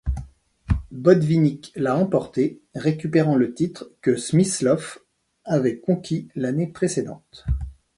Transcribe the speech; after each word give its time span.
Botvinnik 0.89 1.71
l'a 1.75 1.95
emporté, 1.95 2.59
récupérant 2.73 3.35
le 3.35 3.53
titre 3.53 3.91
que 4.01 4.15
Smyslov 4.15 4.97
avait 5.45 5.77
conquis 5.77 6.27
l'année 6.33 6.65
précédente. 6.65 7.45